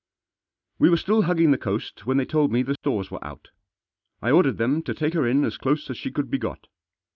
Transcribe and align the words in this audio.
We 0.79 0.89
were 0.89 0.97
still 0.97 1.21
hugging 1.21 1.51
the 1.51 1.59
coast 1.59 2.07
when 2.07 2.17
they 2.17 2.25
told 2.25 2.51
me 2.51 2.63
the 2.63 2.73
stores 2.73 3.11
were 3.11 3.23
out. 3.23 3.49
I 4.19 4.31
ordered 4.31 4.57
them 4.57 4.81
to 4.81 4.95
take 4.95 5.13
her 5.13 5.27
in 5.27 5.45
as 5.45 5.57
close 5.57 5.91
as 5.91 5.97
she 5.99 6.09
could 6.09 6.31
be 6.31 6.39
got. 6.39 6.65